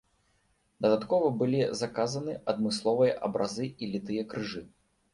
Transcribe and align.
Дадаткова 0.85 1.27
былі 1.43 1.61
заказаны 1.83 2.33
адмысловыя 2.55 3.13
абразы 3.31 3.73
і 3.81 3.95
літыя 3.97 4.29
крыжы. 4.35 4.69